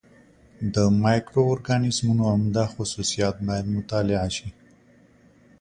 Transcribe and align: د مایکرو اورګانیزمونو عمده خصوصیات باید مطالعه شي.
د 0.73 0.75
مایکرو 1.03 1.41
اورګانیزمونو 1.49 2.23
عمده 2.33 2.63
خصوصیات 2.73 3.35
باید 3.47 3.65
مطالعه 3.75 4.27
شي. 4.37 4.49